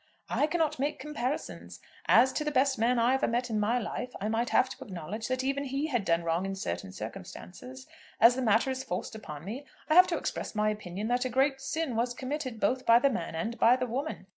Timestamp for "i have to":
9.89-10.17